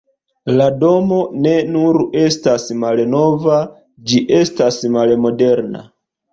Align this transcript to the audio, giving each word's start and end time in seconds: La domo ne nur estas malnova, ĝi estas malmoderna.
La 0.53 0.69
domo 0.83 1.19
ne 1.47 1.53
nur 1.75 1.99
estas 2.23 2.67
malnova, 2.85 3.61
ĝi 4.11 4.25
estas 4.41 4.83
malmoderna. 4.99 5.89